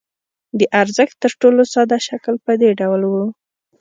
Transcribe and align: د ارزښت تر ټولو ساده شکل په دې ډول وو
د 0.59 0.61
ارزښت 0.81 1.15
تر 1.23 1.31
ټولو 1.41 1.61
ساده 1.73 1.97
شکل 2.07 2.35
په 2.45 2.51
دې 2.61 2.69
ډول 2.79 3.01
وو 3.07 3.25